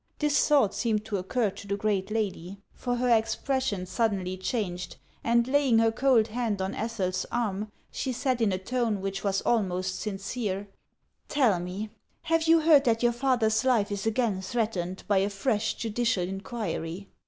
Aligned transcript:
This 0.17 0.47
thought 0.47 0.73
seemed 0.73 1.05
to 1.05 1.17
occur 1.17 1.51
to 1.51 1.67
the 1.67 1.77
great 1.77 2.09
lady, 2.09 2.57
for 2.73 2.95
her 2.95 3.15
expression 3.15 3.85
suddenly 3.85 4.35
changed, 4.35 4.95
and 5.23 5.47
laying 5.47 5.77
her 5.77 5.91
cold 5.91 6.29
hand 6.29 6.59
on 6.59 6.73
Ethel's 6.73 7.23
arm, 7.31 7.71
she 7.91 8.11
said 8.11 8.41
in 8.41 8.51
a 8.51 8.57
tone 8.57 8.99
which 8.99 9.23
was 9.23 9.41
almost 9.41 9.99
sincere:" 9.99 10.67
Tell 11.37 11.59
me, 11.59 11.91
have 12.23 12.47
you 12.47 12.61
heard 12.61 12.85
that 12.85 13.03
your 13.03 13.11
father's 13.13 13.63
life 13.63 13.91
is 13.91 14.07
again 14.07 14.41
threatened 14.41 15.03
by 15.07 15.19
a 15.19 15.29
fresh 15.29 15.77
judi 15.77 16.01
cial 16.01 16.27
inquiry 16.27 17.07